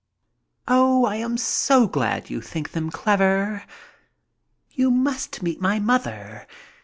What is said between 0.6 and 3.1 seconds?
"Oh, I am so glad you think them